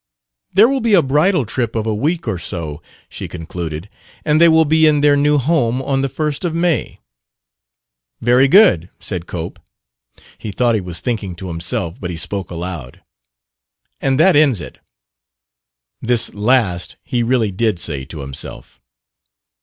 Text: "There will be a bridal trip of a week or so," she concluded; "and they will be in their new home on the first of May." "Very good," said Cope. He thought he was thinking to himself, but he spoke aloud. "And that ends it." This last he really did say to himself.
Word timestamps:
"There 0.53 0.67
will 0.67 0.79
be 0.79 0.95
a 0.95 1.03
bridal 1.03 1.45
trip 1.45 1.75
of 1.75 1.85
a 1.85 1.93
week 1.93 2.27
or 2.27 2.39
so," 2.39 2.81
she 3.07 3.27
concluded; 3.27 3.87
"and 4.25 4.41
they 4.41 4.49
will 4.49 4.65
be 4.65 4.87
in 4.87 5.01
their 5.01 5.15
new 5.15 5.37
home 5.37 5.79
on 5.79 6.01
the 6.01 6.09
first 6.09 6.43
of 6.43 6.55
May." 6.55 6.97
"Very 8.19 8.47
good," 8.47 8.89
said 8.99 9.27
Cope. 9.27 9.59
He 10.39 10.51
thought 10.51 10.73
he 10.73 10.81
was 10.81 11.01
thinking 11.01 11.35
to 11.35 11.49
himself, 11.49 11.99
but 12.01 12.09
he 12.09 12.17
spoke 12.17 12.49
aloud. 12.49 13.03
"And 14.01 14.19
that 14.19 14.35
ends 14.35 14.59
it." 14.59 14.79
This 16.01 16.33
last 16.33 16.97
he 17.03 17.21
really 17.21 17.51
did 17.51 17.77
say 17.77 18.03
to 18.05 18.21
himself. 18.21 18.81